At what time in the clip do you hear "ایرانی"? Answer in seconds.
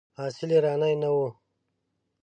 0.53-0.93